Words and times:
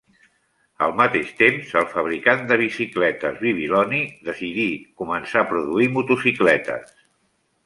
Al 0.85 0.93
mateix 1.01 1.27
temps, 1.41 1.67
el 1.81 1.85
fabricant 1.91 2.41
de 2.51 2.57
bicicletes 2.63 3.37
Bibiloni 3.43 4.01
decidí 4.31 4.67
començar 5.03 5.45
a 5.45 5.49
produir 5.53 5.91
motocicletes. 6.01 6.99